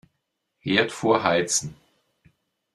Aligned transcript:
Herd 0.57 0.91
vorheizen. 0.91 1.75